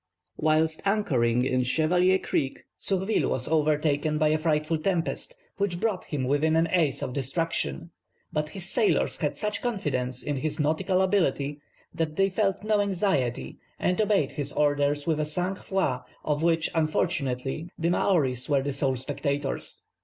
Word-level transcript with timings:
Whilst 0.35 0.81
anchored 0.83 1.25
in 1.43 1.61
Chevalier 1.61 2.17
Creek, 2.17 2.63
Surville 2.79 3.29
was 3.29 3.47
overtaken 3.47 4.17
by 4.17 4.29
a 4.29 4.37
frightful 4.39 4.79
tempest, 4.79 5.37
which 5.57 5.79
brought 5.79 6.05
him 6.05 6.23
within 6.23 6.55
an 6.55 6.67
ace 6.71 7.03
of 7.03 7.13
destruction, 7.13 7.91
but 8.33 8.49
his 8.49 8.67
sailors 8.67 9.17
had 9.17 9.37
such 9.37 9.61
confidence 9.61 10.23
in 10.23 10.37
his 10.37 10.59
nautical 10.59 11.03
ability 11.03 11.61
that 11.93 12.15
they 12.15 12.31
felt 12.31 12.63
no 12.63 12.79
anxiety, 12.81 13.59
and 13.77 14.01
obeyed 14.01 14.31
his 14.31 14.51
orders 14.53 15.05
with 15.05 15.19
a 15.19 15.25
sang 15.27 15.53
froid 15.53 16.01
of 16.25 16.41
which, 16.41 16.67
unfortunately, 16.73 17.69
the 17.77 17.91
Maoris 17.91 18.49
were 18.49 18.63
the 18.63 18.73
sole 18.73 18.97
spectators. 18.97 19.81